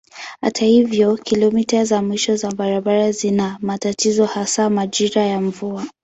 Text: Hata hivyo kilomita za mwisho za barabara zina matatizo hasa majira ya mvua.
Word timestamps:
Hata 0.41 0.65
hivyo 0.65 1.17
kilomita 1.17 1.85
za 1.85 2.01
mwisho 2.01 2.35
za 2.35 2.51
barabara 2.51 3.11
zina 3.11 3.57
matatizo 3.61 4.25
hasa 4.25 4.69
majira 4.69 5.21
ya 5.21 5.41
mvua. 5.41 5.85